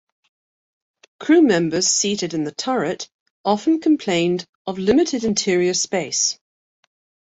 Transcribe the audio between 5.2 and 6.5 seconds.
interior space.